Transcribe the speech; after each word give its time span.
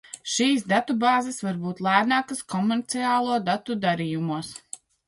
Šīs 0.35 0.63
datubāzes 0.71 1.37
var 1.47 1.59
būt 1.67 1.83
lēnākas 1.89 2.43
komerciālo 2.57 3.41
datu 3.53 3.79
darījumos. 3.87 4.55